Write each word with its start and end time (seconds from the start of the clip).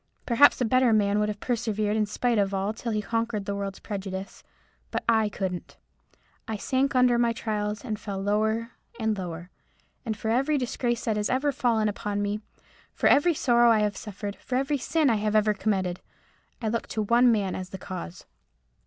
Perhaps 0.25 0.59
a 0.59 0.65
better 0.65 0.91
man 0.93 1.19
might 1.19 1.29
have 1.29 1.39
persevered 1.39 1.95
in 1.95 2.07
spite 2.07 2.39
of 2.39 2.55
all 2.55 2.73
till 2.73 2.91
he 2.91 3.03
conquered 3.03 3.45
the 3.45 3.53
world's 3.53 3.77
prejudice. 3.77 4.41
But 4.89 5.03
I 5.07 5.29
couldn't. 5.29 5.77
I 6.47 6.57
sank 6.57 6.95
under 6.95 7.19
my 7.19 7.33
trials, 7.33 7.85
and 7.85 7.99
fell 7.99 8.17
lower 8.19 8.71
and 8.99 9.15
lower. 9.15 9.51
And 10.03 10.17
for 10.17 10.29
every 10.31 10.57
disgrace 10.57 11.05
that 11.05 11.17
has 11.17 11.29
ever 11.29 11.51
fallen 11.51 11.87
upon 11.87 12.19
me—for 12.19 13.05
every 13.05 13.35
sorrow 13.35 13.69
I 13.69 13.81
have 13.81 13.91
ever 13.91 13.97
suffered—for 13.97 14.55
every 14.55 14.79
sin 14.79 15.07
I 15.07 15.17
have 15.17 15.35
ever 15.35 15.53
committed—I 15.53 16.67
look 16.67 16.87
to 16.87 17.03
one 17.03 17.31
man 17.31 17.53
as 17.53 17.69
the 17.69 17.77
cause." 17.77 18.25